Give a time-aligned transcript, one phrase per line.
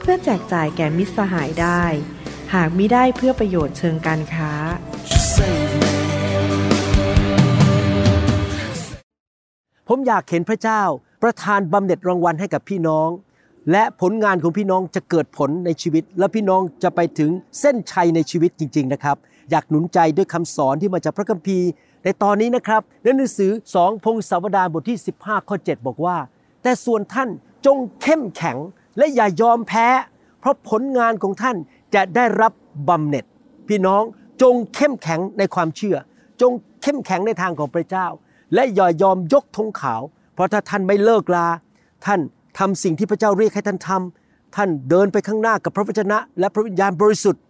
[0.00, 1.82] เพื่อแจกจ่ายแก่มิตรสหายได้
[2.54, 4.52] หากมิได้เพื่อประโยชน์เชิงการค้า
[9.88, 10.82] ผมอยากเห็นพระเจ้า
[11.22, 13.08] ประทานบำเหน็จรางวัลให้กับพี่น้อง
[13.72, 19.16] และผลงานของพี่น้องจะเกิดผลในชีวิต และพี่น้องจะไปถึงเส้นชัยในชีวิตจริง ๆ นะครับ
[19.50, 21.68] อยากหนุนใจด้วยคำสอนที่มาจากพระคัมภีร์
[22.04, 26.16] ในตอนนี้นะครับในหนังสือสองพงศาวดารบทที่ 15 ข้อ 7 บอกว่า
[26.62, 27.28] แต่ส่วนท่าน
[27.66, 28.56] จงเข้มแข็ง
[28.98, 29.86] และอย่ายอมแพ้
[30.40, 31.56] เพราะผลงานของท่าน
[31.94, 32.52] จะได้รับ
[32.88, 33.24] บำเหน็จ
[33.68, 34.02] พี่น้อง
[34.42, 35.96] จงเข้มแข็งในความเชื่อ
[36.40, 38.06] จงเข้มแข็งในทางของพระเจ้า
[38.54, 40.02] และอย่ายอมยกธงขาว
[40.34, 41.46] เพราะถ้าท่านไม่เลิกลา
[42.06, 42.20] ท่าน
[42.58, 47.42] ทำสิ่งที่พระเจ้าเรียกให้ท่านทำท่านเดินไปข้างหน้ากับพระวจนะ และพระวิญญาณบริสุทธิ์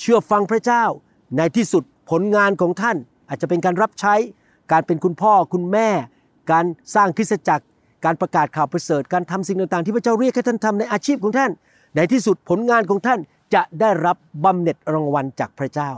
[0.00, 0.84] เชื่อฟังพระเจ้า
[1.36, 2.96] ในที่สุดผลงานของท่าน
[3.28, 4.14] อาจจะเป็นการรับใช้
[4.72, 5.88] การเป็นคุณพ่อคุณแม่
[6.52, 7.64] การสร้างคริสตจักร
[8.06, 11.50] การประกาศข่าวประเสริฐการทำสิ่งต่างๆ ที่พระเจ้าเรียกให้ท่านทำในอาชีพของท่าน
[11.96, 13.20] ในที่สุดผลงานของท่าน
[13.54, 15.90] จะได้รับบำเหน็จรางวัลจากพระเจ้า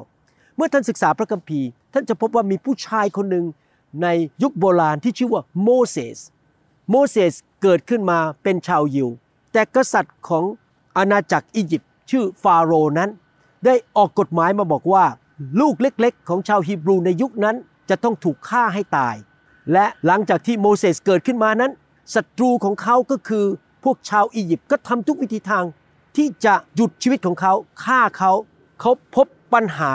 [0.56, 3.44] เมื่อท่านศึกษาพระคัมภีร์ ท่านจะพบว่ามีผู้ชายคนหนึ่ง
[4.02, 4.06] ใน
[4.42, 6.18] ยุคโบราณที่ชื่อว่าโมเสส
[6.90, 9.08] โมเสสเกิดขึ้นมาเป็นชาวยิว
[9.52, 10.44] แต่กษัตริย์ของ
[10.96, 13.10] อาณาจักรอียิปต์ชื่อฟาโรห์นั้น
[13.64, 15.04] ได้ออกกฎหมายมาบอกว่า
[15.60, 17.56] ลูกเล็กๆ ของชาวฮีบรูในยุคนั้น
[17.90, 19.14] จะต้องถูกฆ่าให้ตาย
[19.72, 21.72] และหลังจากที่โมเสสเกิดขึ้นมานั้น
[22.14, 23.44] ศัตรูของเขาก็คือ
[23.84, 25.64] พวกชาวอียิปต์ก็ทำทุกวิธีทาง
[26.16, 27.52] ที่จะหยุดชีวิตของเขา
[27.84, 28.32] ฆ่าเขา
[28.80, 29.92] เขาพบปัญหา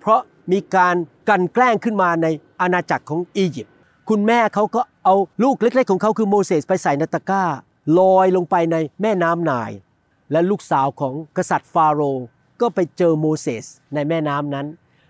[0.00, 0.20] เพราะ
[0.52, 0.96] มีการ
[1.28, 2.26] กันแกล้งขึ้นมาใน
[2.60, 3.74] อาณาจักรของอียิปต์
[4.08, 7.44] คุณแม่เขาก็เอาลูกเล็ก ๆ ของเขาคือโมเสสไปใส่ในตะกร้า
[7.98, 9.70] ลอยลงไปในแม่น้ำนาย
[10.32, 12.26] และลูกสาวของกษัตริย์ฟาโรห์
[12.60, 13.64] ก็ไปเจอโมเสส
[13.94, 14.66] ในแม่น้ำนั้น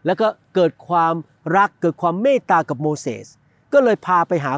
[0.06, 1.14] แล้วก็เกิดความ
[1.56, 3.26] รักเกิดความเมตตากับโมเสส
[3.72, 4.52] ก็เลยพาไปหา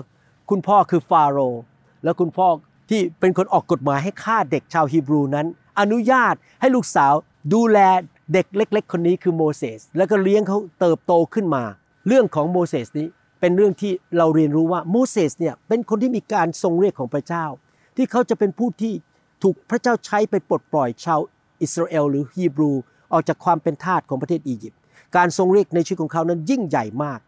[0.51, 1.61] คุณพ่อคือฟาโรห์
[2.05, 2.49] แล้วคุณพ่อ
[2.91, 5.47] ที่เป็นคนออกกฎหมายให้ฆ่าเด็กชาวฮีบรูนั้น
[5.81, 7.15] อนุญาตให้ลูกสาว
[7.55, 7.79] ดูแล
[8.33, 11.65] เด็กเล็ก ๆ คนนี้คือโมเสสแล้วก็เลี้ยงเขาเติบโตขึ้นมา
[12.07, 13.09] เรื่องของโมเสสนี้
[13.41, 17.45] เป็นเรื่องที่เราเรียนรู้ว่าโมเสสเนี่ยเป็นคนที่มีการทรงเรียกของพระเจ้า
[17.97, 18.93] ที่เขาจะเป็นผู้ที่
[19.43, 21.21] ถูกพระเจ้าใช้ไปปลดปล่อยชาว
[21.63, 22.73] อิสราเอลหรือฮีบรู
[23.13, 24.79] ออกจากความเป็นทาสของประเทศอียิปต์
[25.17, 27.21] การทรงเรียกในชีวิตของเขานั้นยิ่งใหญ่มาก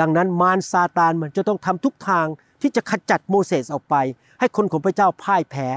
[0.00, 2.26] ดังนั้นมารซาตานมันจะต้องทำทุกทาง
[2.62, 3.94] ที่จะขจัดโมเสสออกไป
[4.40, 5.68] ให้คนของพระเจ้าพ่ายแพ้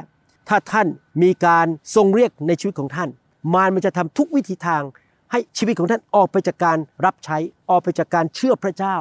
[0.50, 0.88] ถ้าท่าน
[1.22, 3.10] มีการทรงเรียกในชีวิตของท่าน
[3.54, 4.84] มารมันจะทำทุกวิธีทาง
[5.32, 7.38] ให้ชีวิตของท่านออกไปจากการรับใช้
[7.70, 8.96] ออกไปจากการเชื่อพระเจ้า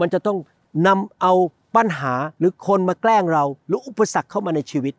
[0.00, 0.38] มันจะต้อง
[0.86, 1.32] นำเอา
[1.76, 4.94] ปัญหาหรือคนมาแกล้งเรา หรืออุปสรรคเข้ามาในชีวิต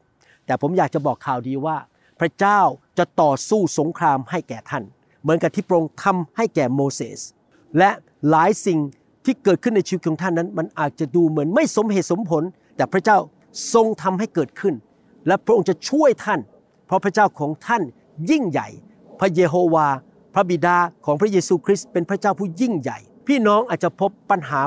[0.45, 1.77] แต่ผมอยากจะบอกข่าวดีว่า
[2.19, 2.59] พระเจ้า
[2.97, 4.83] จะต่อสู้สงครามให้แก่ท่าน
[5.21, 7.19] เหมือนกับที่พระองค์ทำให้แก่โมเสส
[7.77, 7.91] และ
[8.29, 8.79] หลายสิ่ง
[9.25, 12.44] ที่เกิดขึ้นในชีวิตของท่านนั้น มันอาจจะดูเหมือนไม่สมเหตุสมผล
[12.75, 13.17] แต่พระเจ้า
[13.73, 14.73] ทรงทำให้เกิดขึ้น
[15.28, 16.39] และพระองค์จะช่วยท่าน
[16.85, 17.83] เพราะพระเจ้าของท่าน
[18.29, 18.67] ยิ่งใหญ่
[19.19, 19.88] พระเยโฮวา
[20.33, 22.97] พระบิดาของพระเยซูคริสต์เป็นพระเจ้าผู้ยิ่งใหญ่
[23.28, 24.62] พี่น้องอาจจะพบปัญหา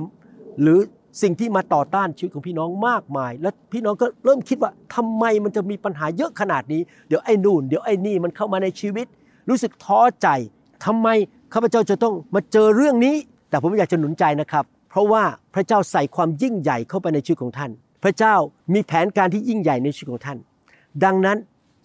[0.63, 0.79] หรือ
[1.23, 9.07] สิ่งที่มาต่อต้านชีวิตของพี่น้องมากมาย และพี่น้องก็เริ่มคิดว่าทำไมมันจะมีปัญหาเยอะขนาดนี้ เดี๋ยวไอ้นู่น เดี๋ยวไอ้นี่มันเข้ามาในชีวิต
[9.49, 10.29] รู้สึกท้อใจ
[10.85, 11.09] ทำไม
[11.53, 13.17] ข้าพเจ้าจะต้องมาเจอเรื่องนี้
[13.49, 15.23] แต่ผมอยากจะหนุนใจนะครับ เพราะว่า
[15.55, 17.71] พระเจ้าใส่ความยิ่งใหญ่เข้าไปในชีวิตของท่าน
[18.05, 18.35] พระเจ้า
[18.75, 20.39] มีแผนการที่ยิ่งใหญ่ในชีวิตของท่าน
[21.05, 21.39] ดังนั้น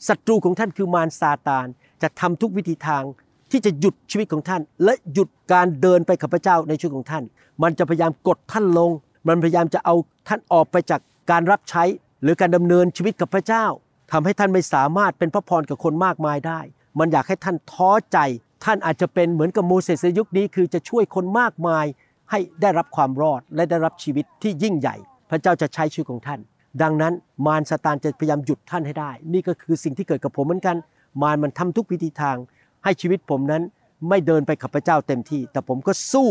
[0.07, 1.67] ศัตรูของท่านคือมารซาตาน
[2.01, 3.03] จะทำทุกวิธีทาง
[3.51, 7.23] ที่จะหยุดชีวิตของท่าน และหยุดการเดินไปกับพระเจ้าในชีวิตของท่าน
[7.63, 8.91] มันจะพยายามกดท่านลง
[9.27, 9.95] มันพยายามจะเอา
[10.27, 11.01] ท่านออกไปจาก
[11.31, 11.83] การรับใช้
[12.23, 13.65] หรือการดำเนินชีวิตกับพระเจ้า
[14.11, 16.59] ทำให้ท่านไม่สามารถเป็นพระพรกับคนมากมายได้
[16.99, 18.17] มันอยากให้ท่านท้อใจ
[18.63, 21.85] ท่านอาจจะเป็นเหมือนกับโมเสสในยุคนี้คือจะช่วยคนมากมาย
[22.31, 24.95] ให้ได้รับความรอดและได้รับชีวิตที่ยิ่งใหญ่
[25.29, 26.39] พระเจ้าจะใช้ชีวิตของท่าน
[26.81, 27.13] ดังนั้น
[27.45, 30.77] มารซาตานจะพยายามหยุดท่านให้ได้ นี่ก็คือสิ่งที่เกิดกับผมเหมือนกัน
[31.21, 32.37] มารมันทำทุกวิธีทาง
[32.83, 33.63] ให้ชีวิตผมนั้น
[34.09, 36.29] ไม่เดินไปกับพระเจ้าเต็มที่ แต่ผมก็สู้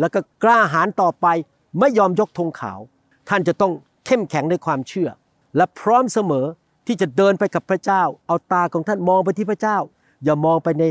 [0.00, 1.26] แล้วก็กล้าหาญต่อไป
[1.80, 2.80] ไม่ยอมยกธงขาว
[3.28, 3.72] ท่านจะต้อง
[4.06, 5.08] เข้มแข็งในความเชื่อ
[5.56, 6.46] และพร้อมเสมอ
[6.86, 9.76] ที่จะเดินไปกับพระเจ้า เอาตาของท่านมองไปที่พระเจ้า
[10.24, 10.84] อย่ามองไปใน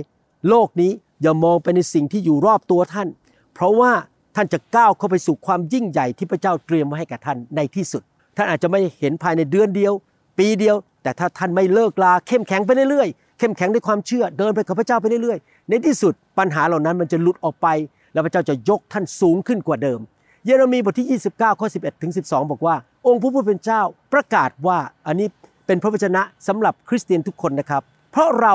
[0.49, 0.91] โลกนี้
[1.21, 3.07] อย่ามองไปในสิ่งที่อยู่รอบตัวท่าน
[3.53, 3.91] เพราะว่า
[4.35, 8.03] ท่านจะก้าวเข้าไปสู่ความยิ่งใหญ่ที่พระเจ้าเตรียมไว้ให้กับท่านในที่สุด
[8.37, 9.93] ท่านอาจจะไม่เห็นภายในเดือนเดียว
[10.37, 17.67] ปีเดียว แต่ถ้าท่านไม่เลิกลาเข้มแข็งไปเรื่อยๆเข้มแข็งในความเชื่อเดินไปกับพระเจ้าไปเรื่อยๆ ในที่สุดปัญหาเหล่านั้นมันจะหลุดออกไป
[18.13, 19.99] แล้วพระเจ้าจะยกท่านสูงขึ้นกว่าเดิม
[20.45, 22.75] เยเรมีบทที่ 29ข้อ11ถึง12 บอกว่า
[23.07, 23.81] องค์พระผู้เป็นเจ้า
[24.13, 25.27] ประกาศว่าอันนี้
[25.65, 27.81] เป็นพระวจนะสำหรับคริสเตียนทุกคนนะครับ
[28.11, 28.53] เพราะเรา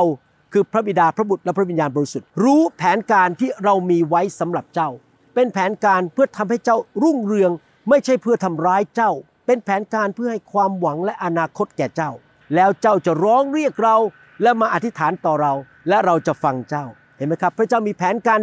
[0.52, 4.90] คือพระบิดาพระบุตรและพระวิญญาณบริสุทธิ์ รู้แผนการที่เรามีไว้สำหรับเจ้า
[5.34, 7.50] เป็นแผนการเพื่อทำให้เจ้ารุ่งเรือง
[7.88, 9.12] ไม่ใช่เพื่อทำร้ายเจ้า
[9.46, 12.10] เป็นแผนการเพื่อให้ความหวังและอนาคตแก่เจ้า
[12.54, 13.96] แล้วเจ้าจะร้องเรียกเรา
[14.42, 15.52] และมาอธิษฐานต่อเรา
[15.88, 16.84] และเราจะฟังเจ้า
[17.16, 18.40] เห็นไหมครับ พระเจ้ามีแผนการ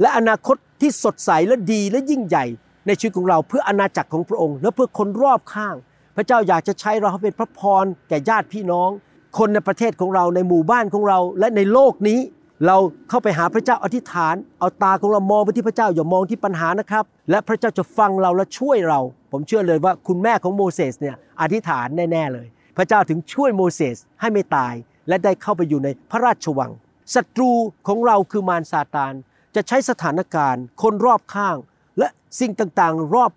[0.00, 2.44] และอนาคตที่สดใสและดีและยิ่งใหญ่
[2.86, 5.74] ในชีวิตของเราเพื่ออนาจักรของพระองค์ และเพื่อคนรอบข้าง
[6.16, 8.90] พระเจ้าอยากจะใช้เราให้เป็นพระพรแก่ญาติพี่น้อง
[9.38, 12.20] คนในประเทศของเราในหมู่บ้านของเราและในโลกนี้
[12.66, 12.76] เรา
[13.08, 19.00] เข้าไปหาพระเจ้าอธิษฐาน เอาตาของเรามองไปที่พระเจ้าอย่ามองที่ปัญหานะครับ และพระเจ้าจะฟังเราและช่วยเรา
[19.32, 22.46] ผมเชื่อเลยว่าคุณแม่ของโมเสสเนี่ยอธิษฐานแน่ๆเลย
[22.76, 24.74] พระเจ้าถึงช่วยโมเสสให้ไม่ตาย
[25.08, 26.72] และได้เข้าไปอยู่ในพระราชวัง
[27.14, 27.52] ศัตรู
[27.86, 29.12] ของเราคือมารซาตาน
[29.54, 31.56] จะใช้สถานการณ์ คนรอบข้าง
[31.98, 32.08] และ
[32.40, 33.30] สิ่งต่างๆ รอบ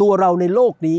[0.00, 0.98] ตัวเราในโลกนี้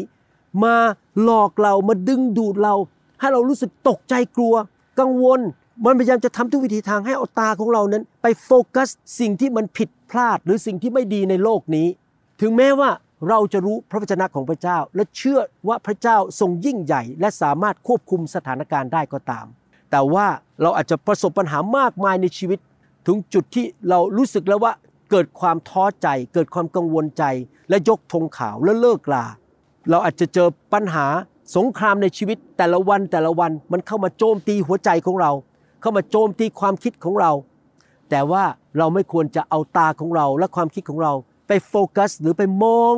[0.64, 0.76] มา
[1.24, 2.76] หลอกเรามาดึงดูดเรา
[3.20, 4.56] ให้เรารู้สึกตกใจกลัว
[5.00, 5.40] กังวล
[5.86, 8.90] มันพยายามจะทำทุกวิธีทางให้เอาตาของเรานั้น ไปโฟกัส
[9.20, 11.88] สิ่งที่มันผิดพลาดหรือสิ่งที่ไม่ดีในโลกนี้
[12.42, 12.90] ถึงแม้ว่า
[13.30, 19.46] เราจะรู้พระวจนะของพระเจ้า และเชื่อว่าพระเจ้าทรงยิ่งใหญ่ และสามารถควบคุมสถานการณ์ได้ก็ตาม
[19.92, 20.28] แต่ว่า
[20.62, 22.60] เราอาจจะประสบปัญหามากมายในชีวิต
[23.08, 24.74] ถึงจุดที่เรารู้สึกแล้วว่า
[25.12, 27.24] เกิดความท้อใจ เกิดความกังวลใจ
[27.70, 29.26] และยกธงขาวและเลิกลา
[29.90, 31.06] เราอาจจะเจอปัญหา
[31.56, 35.32] สงครามในชีวิตแต่ละวันแต่ละวันมันเข้ามาโจมตีหัวใจของเรา
[35.82, 37.32] เข้ามาโจมตีความคิดของเรา
[38.10, 38.44] แต่ว่า
[38.78, 41.14] เราไม่ควรจะเอาตาของเราและความคิดของเรา
[41.48, 42.94] ไปโฟกัส หรือไปมอง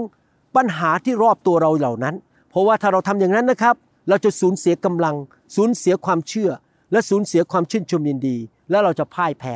[0.56, 2.16] ปัญหาที่รอบตัวเราเหล่านั้น
[2.50, 3.76] เพราะว่าถ้าเราทำอย่างนั้นนะครับ
[4.10, 5.16] เราจะสูญเสียกำลัง
[5.56, 6.50] สูญเสียความเชื่อ
[6.92, 8.38] และสูญเสียความชื่นชมยินดี
[8.70, 9.56] และเราจะพ่ายแพ้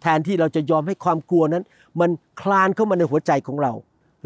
[0.00, 1.64] แทนที่เราจะยอมให้ความกลัวนั้น
[2.00, 3.72] มันคลานเข้ามาในหัวใจของเรา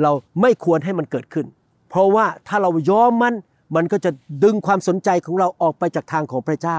[0.02, 1.46] เราไม่ควรให้มันเกิดขึ้น
[1.88, 3.35] เพราะว่าถ้าเรายอมมัน
[3.75, 4.11] มันก็จะ
[4.44, 6.79] ดึงความสนใจของเราออกไปจากทางของพระเจ้า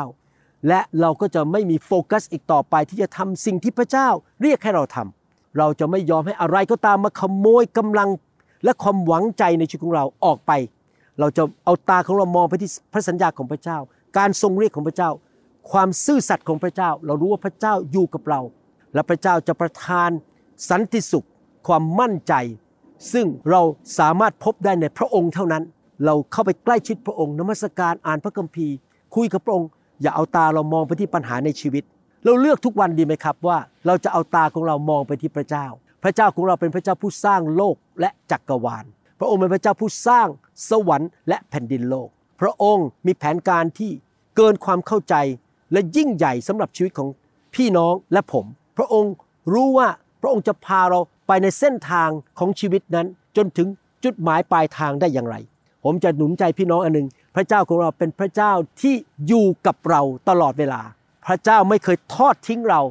[0.68, 4.08] และเราก็จะไม่มีโฟกัสอีกต่อไปที่จะทำสิ่งที่พระเจ้า
[4.42, 8.10] เรียกให้เราทำเราจะไม่ยอมให้อะไรก็ตามมาขโมยกำลัง
[8.64, 10.52] และความหวังใจในชีวิตของเราออกไป
[11.20, 13.78] เราจะเอาตาของเรามองไปที่พระสัญญาของพระเจ้า
[14.18, 15.10] การทรงเรียกของพระเจ้า
[15.72, 18.42] ความซื่อสัตย์ของพระเจ้า เรารู้ว่าพระเจ้าอยู่กับเรา
[18.94, 20.10] และพระเจ้าจะประทาน
[20.70, 21.28] สันติสุข
[21.68, 22.34] ความมั่นใจ
[23.14, 23.62] ซึ่งเรา
[24.00, 25.64] สามารถพบได้ในพระองค์เท่านั้น
[26.06, 28.76] เราเข้าไปใกล้ชิดพระองค์นมัสการอ่านพระคัมภีร์
[29.16, 29.70] คุยกับพระองค์
[30.02, 31.84] อย่าเอาตาเรามองไปที่ปัญหาในชีวิต
[32.26, 33.58] เราเลือกทุกวันดีไหมครับว่า
[33.88, 35.66] เราจะเอาตาของเรามองไปที่พระเจ้า
[36.04, 38.86] พระเจ้าของเราเป็นพระเจ้าผู้สร้างโลกและจักรวาล
[39.20, 40.28] พระองค์เป็นพระเจ้าผู้สร้าง
[40.70, 42.10] สวรรค์และแผ่นดินโลก
[42.42, 43.92] พระองค์มีแผนการที่
[44.36, 45.16] เกินความเข้าใจ
[45.72, 47.10] และยิ่งใหญ่สำหรับชีวิตของ
[47.56, 48.46] พี่น้องและผม
[48.78, 49.14] พระองค์
[49.54, 49.88] รู้ว่า
[50.22, 52.10] พระองค์จะพาเราไปในเส้นทาง
[52.40, 53.08] ของชีวิตนั้น
[53.38, 53.68] จนถึง
[54.04, 55.36] จุดหมายปลายทางได้อย่างไร
[55.84, 58.96] ผมจะหนุนใจพี่น้องอันหนึ่งพระเจ้าของเราเป็นพระเจ้าที่
[59.28, 60.82] อยู่กับเราตลอดเวลา
[61.28, 62.82] พระเจ้าไม่เคยทอดทิ้งเรา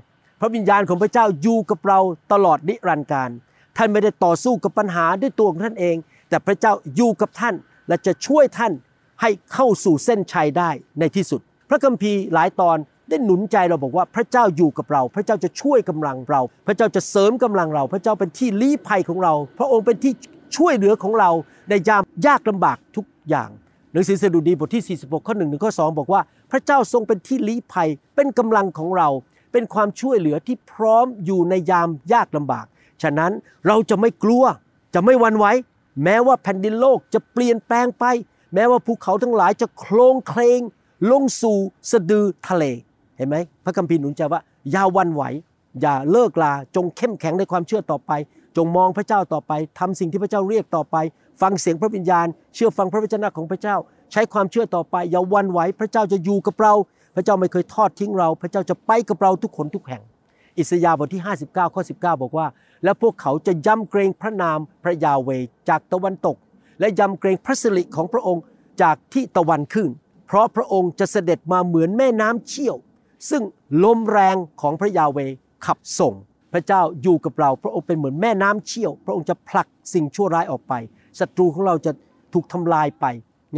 [0.40, 1.98] พระวิญญาณของพระเจ้าอยู่กับเรา
[2.32, 3.30] ตลอดนิรันดร์การ
[3.76, 5.96] ท่านไม่ได้ต่อสู้กับปัญหาด้วยตัวของท่านเอง
[6.28, 7.54] แต่พระเจ้าอยู่กับท่าน
[7.88, 8.72] และจะช่วยท่าน
[9.20, 12.76] ให้เข้าสู่เส้นชัยได้ในที่สุด พระคัมภีร์หลายตอน
[13.08, 20.12] ได้หนุนใจเราบอกว่าพระเจ้าอยู่กับเรา พระเจ้าจะช่วยกำลังเรา พระเจ้าจะเสริมกำลังเรา พระเจ้าเป็นที่ลี้ภัยของเรา พระองค์เป็นที่
[20.56, 21.30] ช่วยเหลือของเรา
[21.68, 23.50] ในยามยากลำบากทุกอย่าง
[23.92, 29.08] หนังสือสดุดีบทที่ 46 ข้อ1ถึงข้อ 2 บอกว่า พระเจ้าทรงเป็นที่ลี้ภัย เป็นกำลังของเรา
[29.52, 32.66] เป็นความช่วยเหลือที่พร้อมอยู่ในยามยากลำบาก
[33.02, 33.32] ฉะนั้น
[33.66, 34.44] เราจะไม่กลัว
[34.94, 35.46] จะไม่วันไหว
[36.04, 38.04] แม้ว่าแผ่นดินโลกจะเปลี่ยนแปลงไป
[38.54, 40.60] แม้ว่าภูเขาทั้งหลายจะโคลงเคลง
[41.10, 41.58] ลงสู่
[41.90, 42.64] สะดือทะเล
[43.16, 44.40] เห็นไหม พระคัมภีร์หนุนใจว่า
[44.70, 45.22] อย่าวันไหว
[45.82, 48.12] อย่าเลิกลาจงเข้มแข็งในความเชื่อต่อไป
[48.56, 50.96] จงมองพระเจ้าต่อไปทำสิ่งที่พระเจ้าเรียกต่อไป
[51.42, 53.76] ฟังเสียงพระวิญญาณ เชื่อฟังพระวจนะของพระเจ้า
[54.12, 56.74] ใช้ความเชื่อต่อไป อย่าวันไหวพระเจ้าจะอยู่กับเรา
[57.14, 60.02] พระเจ้าไม่เคยทอดทิ้งเรา พระเจ้าจะไปกับเราทุกคนทุกแห่ง
[60.58, 62.46] อิสยาห์บทที่ 59ข้อ19 บอกว่า
[62.84, 65.30] และพวกเขาจะยำเกรงพระนามพระยาเว
[65.68, 66.36] จากตะวันตก
[66.80, 68.42] และยำเกรงพระสิริของพระองค์
[68.82, 69.88] จากที่ตะวันขึ้น
[70.26, 72.76] เพราะพระองค์จะเสด็จมาเหมือนแม่น้ำเชี่ยว
[73.30, 73.42] ซึ่ง
[73.84, 75.18] ลมแรงของพระยาเว
[75.66, 76.14] ขับส่ง
[76.52, 80.74] พระเจ้าอยู่กับเรา พระองค์เป็นเหมือนแม่น้ำเชี่ยว พระองค์จะผลักสิ่งชั่วร้ายออกไป
[81.20, 81.92] ศัตรูของเราจะ
[82.32, 83.06] ถูกทำลายไป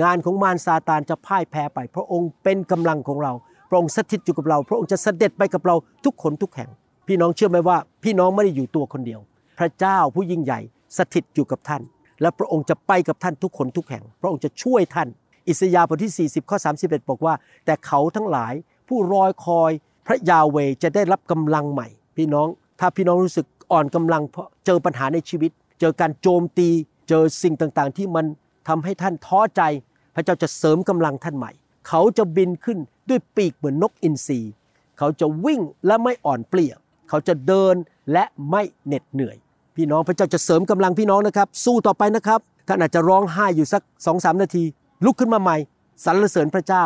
[0.03, 3.33] งานของมารซาตานจะพ่ายแพ้ไป พระองค์เป็นกำลังของเรา
[3.71, 6.71] พระองค์สถิตอยู่กับเรา พระองค์จะเสด็จไปกับเราทุกคนทุกแห่ง
[7.07, 9.21] พี่น้องเชื่อไหมว่า พี่น้องไม่ได้อยู่ตัวคนเดียว
[9.59, 10.61] พระเจ้าผู้ยิ่งใหญ่
[10.99, 11.83] สถิตอยู่กับท่าน
[12.21, 15.09] และพระองค์จะไปกับท่านทุกคนทุกแห่ง พระองค์จะช่วยท่าน
[15.49, 18.53] อิสยาห์บทที่ 40 ข้อ 31 บอกว่า แต่เขาทั้งหลาย
[18.89, 19.71] ผู้รอยคอย
[20.07, 22.49] พระยาเวจะได้รับกำลังใหม่ พี่น้อง
[22.81, 26.69] ถ้าพี่น้องรู้สึกอ่อนกำลังเพราะเจอปัญหาในชีวิต เจอการโจมตี
[27.09, 28.27] เจอสิ่งต่างๆ ที่มัน
[28.69, 29.63] ทำให้ท่านท้อใจ
[30.15, 31.51] พระเจ้าจะเสริมกำลังท่านใหม่
[31.89, 32.79] เขาจะบินขึ้น
[33.09, 34.41] ด้วยปีกเหมือนนกอินทรี
[34.99, 36.73] เขาจะวิ่งและไม่อ่อนเปลี่ย
[37.09, 37.75] เขาจะเดิน
[38.13, 39.37] และไม่เหน็ดเหนื่อย
[39.77, 44.65] พี่น้องพระเจ้าจะเสริมกำลังพี่น้องนะครับ สู้ต่อไปนะครับท่านอาจจะร้องไห้อยู่สักสองสามนาที
[45.05, 45.57] ลุกขึ้นมาใหม่
[46.05, 46.85] สรรเสริญพระเจ้า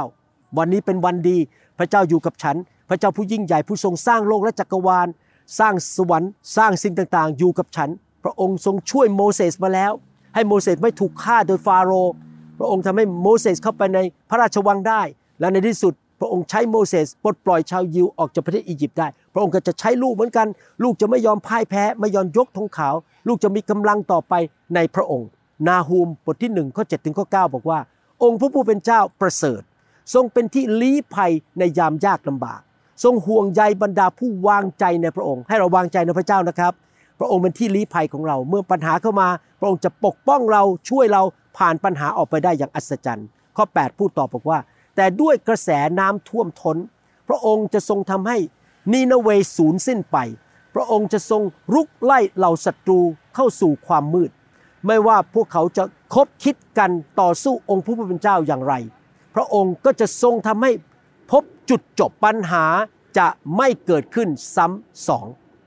[0.58, 1.38] วันนี้เป็นวันดี
[1.78, 2.56] พระเจ้าอยู่กับฉัน
[2.88, 5.08] พระเจ้าผู้ยิ่งใหญ่ผู้ทรงสร้างโลกและจักรวาล
[5.58, 7.90] สร้างสวรรค์ สร้างสิ่งต่างๆ อยู่กับฉัน
[8.24, 9.92] พระองค์ทรงช่วยโมเสสมาแล้ว
[10.34, 12.12] ให้โมเสสไม่ถูกฆ่าโดยฟาโรห์
[12.58, 13.98] พระองค์ทำให้โมเสสเข้าไปใน
[14.30, 15.02] พระราชวังได้
[15.40, 20.46] และในที่สุด พระองค์ใช้โมเสสปลดปล่อยชาวยิวออกจากประเทศอียิปต์ได้ พระองค์ก็จะใช้ลูกเหมือนกัน
[20.82, 22.94] ลูกจะไม่ยอมพ่ายแพ้ ไม่ยอมยกธงขาว
[23.28, 24.34] ลูกจะมีกำลังต่อไป
[24.74, 25.28] ในพระองค์
[25.68, 27.78] นาฮูมบทที่1ข้อ7ถึงข้อ9บอกว่า
[28.22, 29.62] องค์พระผู้เป็นเจ้าประเสริฐ
[30.14, 32.60] ทรงเป็นที่ลี้ภัยในยามยากลำบาก
[33.02, 36.72] ทรงห่วงใยบรรดาผู้วางใจในพระองค์ ให้เราวางใจในพระเจ้านะครับ
[37.18, 39.28] พระองค์เป็นที่ลี้ภัยของเรา เมื่อปัญหาเข้ามา
[39.60, 41.22] พระองค์จะปกป้องเราช่วยเรา
[41.58, 44.58] ผ่านปัญหาออกไปได้อย่างอัศจรรย์ ข้อ 8 พูดต่อบอกว่า
[44.96, 46.76] แต่ด้วยกระแสน้ำท่วมท้น
[47.28, 48.38] พระองค์จะทรงทำให้
[48.92, 50.16] นีนาเวสูญสิ้นไป
[50.74, 51.42] พระองค์จะทรง
[51.74, 53.00] รุกไล่เหล่าศัตรู
[53.34, 54.30] เข้าสู่ความมืด
[54.86, 55.84] ไม่ว่าพวกเขาจะ
[56.14, 58.74] คบคิดกันต่อสู้องค์พระผู้เป็นเจ้าอย่างไร
[59.34, 60.70] พระองค์ก็จะทรงทำให้
[61.30, 62.64] พบจุดจบปัญหา
[63.18, 63.26] จะ
[63.56, 65.26] ไม่เกิดขึ้นซ้ำสอง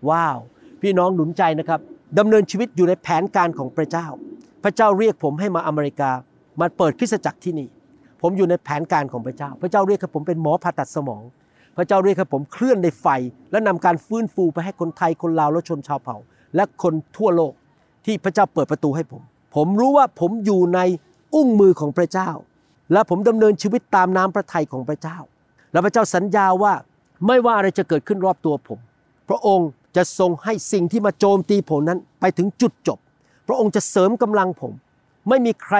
[0.09, 0.37] ว้าว
[0.81, 1.79] พี่น้องหนุนใจนะครับ
[2.19, 4.07] ดำเนินชีวิตอยู่ในแผนการของพระเจ้า
[4.63, 6.11] พระเจ้าเรียกผมให้มาอเมริกา
[6.59, 7.67] มาเปิดคริสตจักรที่นี่
[8.21, 11.23] ผมอยู่ในแผนการของพระเจ้า พระเจ้าเรียกให้ผมเป็นหมอผ่าตัดสมอง
[11.77, 13.07] พระเจ้าเรียกให้ผมเคลื่อนในไฟ
[13.51, 16.17] และนำการฟื้นฟูไปให้คนไทยคนลาวและชนชาวเผ่า
[16.55, 17.53] และคนทั่วโลก
[18.05, 19.21] ที่พระเจ้าเปิดประตูให้ผม
[19.55, 20.79] ผมรู้ว่าผมอยู่ใน
[21.35, 22.29] อุ้งมือของพระเจ้า
[22.93, 25.17] และผมดำเนินชีวิตตามน้ำพระทัยของพระเจ้า
[25.71, 26.73] และพระเจ้าสัญญาว่า
[27.27, 28.79] ไม่ว่าอะไรจะเกิดขึ้นรอบตัวผม
[29.29, 32.99] พระองค์จะทรงให้สิ่งที่มาโจมตีผมนั้นไปถึงจุดจบ
[33.47, 34.73] พระองค์จะเสริมกำลังผม
[35.29, 35.75] ไม่มีใคร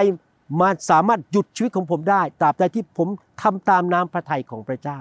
[0.60, 3.08] มาสามารถหยุดชีวิตของผมได้ตราบใดที่ผม
[3.42, 4.98] ทำตามน้ำพระทัยของพระเจ้า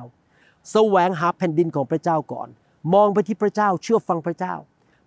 [0.71, 2.47] แสวงหาแผ่นดินของพระเจ้าก่อน
[2.93, 4.53] มองไปที่พระเจ้าเชื่อฟังพระเจ้า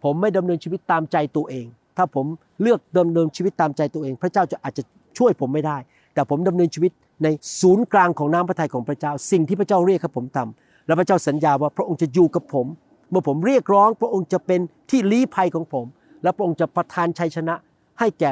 [0.04, 2.26] ผมไม่ดำเนินชีวิตตามใจตัวเอง ถ้าผม
[2.62, 4.82] เลือกดำเนินชีวิตตามใจตัวเอง พระเจ้าจะอาจจะ
[5.18, 5.76] ช่วยผมไม่ได้
[6.14, 7.28] แต่ผมดำเนินชีวิต ใน
[7.60, 12.66] ศูนย์กลางของน้ำพระทัยของพระเจ้า สิ่งที่พระเจ้าเรียกให้ผมทำและพระเจ้าสัญญาว่าพระองค์จะอยู่กับผม
[13.10, 14.60] เมื่อผมเรียกร้อง พระองค์จะเป็น
[14.90, 15.86] ที่ลี้ภัยของผม
[16.22, 17.54] และพระองค์จะประทานชัยชนะ
[18.00, 18.30] ให้แก่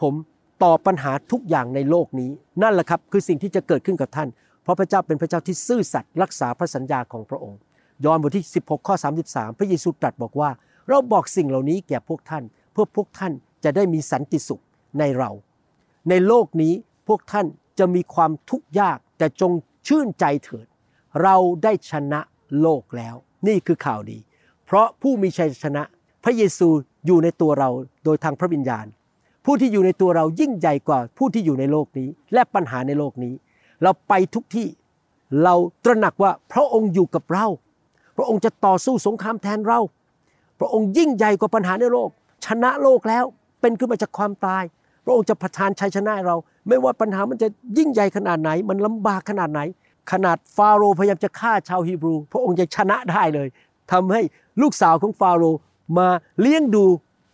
[0.00, 0.14] ผม
[0.62, 2.30] ต่อปัญหาทุกอย่างในโลกนี้
[2.62, 4.28] นั่นแหละครับคือสิ่งที่จะเกิดขึ้นกับท่าน
[4.62, 7.58] เพราะพระเจ้าเป็นพระเจ้าที่ซื่อสัตย์รักษาพระสัญญาของพระองค์
[8.04, 8.94] ยอห์นบทที่ 16 ข้อ
[9.26, 10.50] 33 พระเยซูตรัสบอกว่า
[10.88, 13.32] เราบอกสิ่งเหล่านี้แก่พวกท่าน เพื่อพวกท่าน
[13.64, 14.62] จะได้มีสันติสุข
[14.98, 15.30] ในเรา
[16.08, 16.72] ในโลกนี้
[17.08, 17.46] พวกท่าน
[17.82, 19.52] จะมีความทุกข์ยากแต่จง
[19.88, 20.66] ชื่นใจเถิด
[21.22, 22.20] เราได้ชนะ
[22.60, 23.14] โลกแล้ว
[23.48, 24.18] นี่คือข่าวดี
[24.66, 25.82] เพราะผู้มีชัยชนะ
[26.24, 26.68] พระเยซู
[27.06, 27.70] อยู่ในตัวเรา
[28.04, 28.86] โดยทางพระวิญญาณ
[29.44, 33.34] ผู้ที่อยู่ในตัวเรายิ่งใหญ่กว่าผู้ที่อยู่ในโลกนี้ และปัญหาในโลกนี้
[33.82, 34.68] เราไปทุกที่
[35.44, 37.46] เราตระหนักว่าพระองค์อยู่กับเรา
[38.16, 39.80] พระองค์จะต่อสู้สงครามแทนเรา
[40.58, 42.10] พระองค์ยิ่งใหญ่กว่าปัญหาในโลก
[42.46, 43.24] ชนะโลกแล้ว
[43.60, 44.64] เป็นขึ้นมาจากความตาย
[45.04, 46.36] พระองค์จะประทานชัยชนะเรา
[46.68, 49.60] ไม่ว่าปัญหามันจะยิ่งใหญ่ขนาดไหน มันลำบากขนาดไหน
[50.12, 53.48] ขนาดฟาโรห์พยายามจะฆ่าชาวฮีบรู พระองค์ยังชนะได้เลย
[53.92, 54.22] ทำให้
[54.62, 55.58] ลูกสาวของฟาโรห์
[55.98, 56.08] มา
[56.40, 56.84] เลี้ยงดู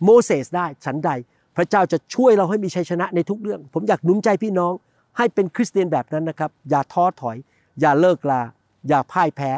[0.05, 1.11] โมเสสได้ฉันใด
[1.57, 4.73] พระเจ้าจะช่วยเราให้มีชัยชนะในทุกเรื่อง ผมอยากหนุนใจพี่น้อง
[5.17, 7.37] ให้เป็นคริสเตียนแบบนั้นนะครับ อย่าท้อถอย
[7.81, 8.43] อย่าเลิกลา
[8.89, 9.51] อย่าพ่ายแพ้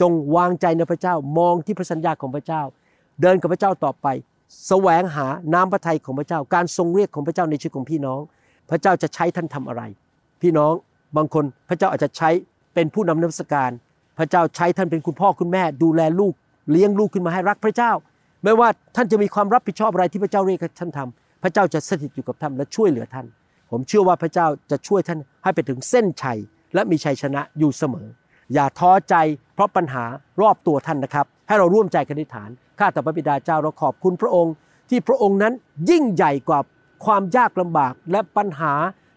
[0.00, 2.62] จงวางใจในพระเจ้ามองที่พระสัญญาของพระเจ้า
[3.22, 4.06] เดินกับพระเจ้าต่อไป
[4.66, 8.20] แสวงหาน้ำพระทัยของพระเจ้า การทรงเรียกของพระเจ้าในชีวิตของพี่น้อง
[8.70, 9.82] พระเจ้าจะใช้ท่านทำอะไร
[10.42, 10.72] พี่น้อง
[11.16, 12.30] บางคนพระเจ้าอาจจะใช้
[12.74, 13.70] เป็นผู้นำนมัสการ
[14.18, 16.34] พระเจ้าใช้ท่านเป็นคุณพ่อคุณแม่ ดูแลลูก
[16.70, 17.92] เลี้ยงลูกขึ้นมาให้รักพระเจ้า
[18.44, 23.26] ไม่ว่าท่านจะมีความรับผิดชอบอะไรที่พระเจ้าเรียกท่านทำพระเจ้าจะสถิตอยู่กับท่านและช่วยเหลือท่าน
[23.70, 26.38] ผมเชื่อว่าพระเจ้าจะช่วยท่านให้ไปถึงเส้นชัย
[26.74, 28.06] และมีชัยชนะอยู่เสมอ
[28.54, 29.14] อย่าท้อใจ
[29.54, 30.04] เพราะปัญหา
[30.40, 34.54] รอบตัวท่านนะครับ ให้เราร่วมใจกันอธิษฐาน ข้าแต่พระบิดาเจ้าเราขอบคุณพระองค์
[34.90, 35.52] ที่พระองค์นั้น
[35.90, 36.60] ยิ่งใหญ่กว่า
[37.04, 38.72] ความยากลำบากและปัญหา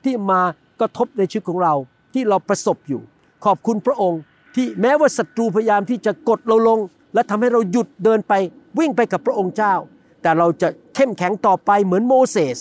[0.06, 0.42] ที่มา
[0.80, 1.74] กระทบในชีวิตของเรา
[2.14, 3.02] ที่เราประสบอยู่
[3.46, 4.20] ขอบคุณพระองค์
[4.56, 6.80] ที่แม้ว่าศัตรูพยายามที่จะกดเราลง
[7.14, 8.34] และทำให้เราหยุดเดินไป
[8.80, 9.74] วิ่งไปกับพระองค์เจ้า
[10.22, 12.58] แต่เราจะเข้มแข็งต่อไปเหมือนโมเสส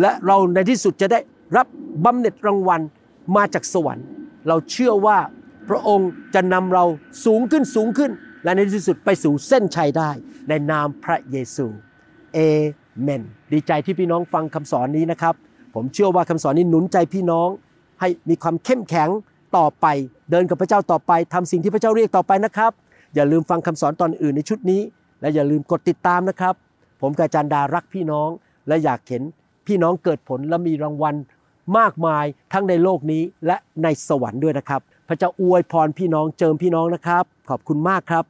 [0.00, 1.20] และเราในที่สุดจะได้
[1.56, 1.66] รับ
[2.04, 2.80] บำเหน็จรางวัล
[3.36, 4.06] มาจากสวรรค์
[4.48, 5.18] เราเชื่อว่า
[5.68, 6.84] พระองค์จะนำเรา
[7.24, 8.10] สูงขึ้นสูงขึ้น
[8.44, 10.10] และในที่สุดไปสู่เส้นชัยได้
[10.48, 11.66] ในนามพระเยซู
[12.34, 12.38] เอ
[13.00, 15.34] เมน ดีใจที่พี่น้องฟังคำสอนนี้นะครับ
[15.74, 17.48] ผมเชื่อว่าคำสอนนี้หนุนใจพี่น้อง
[18.00, 19.08] ให้มีความเข้มแข็ง
[19.56, 19.86] ต่อไป
[20.30, 22.72] เดินกับพระเจ้าต่อไปทำสิ่งที่พระเจ้าเรียกต่อไปนะครับ
[23.14, 24.80] อย่าลืมฟังคำสอนตอนอื่นในชุดนี้
[25.20, 26.54] และอย่าลืมกดติดตามนะครับ
[27.00, 28.28] ผมกาจันดารักพี่น้อง
[28.68, 29.22] และอยากเห็น
[29.66, 31.14] พี่น้องเกิดผลและมีรางวัล
[31.78, 38.24] มากมายทั้งในโลกนี้และในสวรรค์ด้วยนะครับ พระเจ้าอวยพรพี่น้องเจิมพี่น้องนะครับ ขอบคุณมากครับ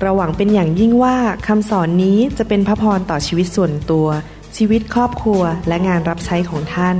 [0.00, 1.16] เราหวังเป็นอย่างยิ่งว่า
[1.46, 4.06] คำสอนนี้จะเป็นพระพรต่อชีวิตส่วนตัว
[4.56, 6.96] ชีวิตครอบครัวและงานรับใช้ของท่าน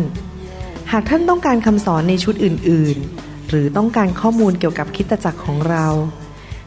[0.92, 5.86] หากท่านต้องการคำสอนในชุดอื่น ๆ หรือต้องการข้อมูลเกี่ยวกับคริสตจักรของเรา